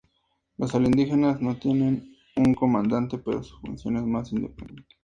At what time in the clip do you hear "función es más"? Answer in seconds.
3.59-4.31